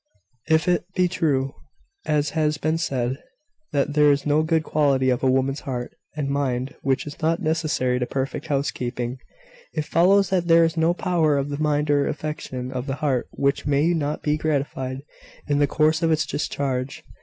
[0.49, 1.53] If it be true,
[2.07, 3.19] as has been said,
[3.71, 7.39] that there is no good quality of a woman's heart and mind which is not
[7.39, 9.19] necessary to perfect housekeeping,
[9.75, 13.27] it follows that there is no power of the mind or affection of the heart
[13.33, 15.03] which may not be gratified
[15.47, 17.03] in the course of its discharge.